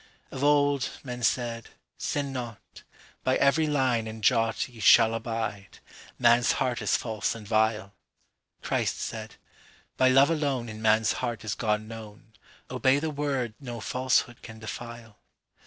…Of 0.31 0.43
old, 0.43 0.89
men 1.03 1.21
said, 1.21 1.69
'Sin 1.95 2.33
not; 2.33 2.81
By 3.23 3.35
every 3.37 3.67
line 3.67 4.07
and 4.07 4.23
jotYe 4.23 4.81
shall 4.81 5.13
abide; 5.13 5.77
man's 6.17 6.53
heart 6.53 6.81
is 6.81 6.97
false 6.97 7.35
and 7.35 7.47
vile.'Christ 7.47 8.99
said, 8.99 9.35
'By 9.97 10.09
love 10.09 10.29
aloneIn 10.29 10.79
man's 10.79 11.13
heart 11.21 11.45
is 11.45 11.53
God 11.53 11.83
known; 11.83 12.33
Obey 12.71 12.97
the 12.97 13.11
word 13.11 13.53
no 13.59 13.79
falsehood 13.79 14.41
can 14.41 14.57
defile. 14.57 15.19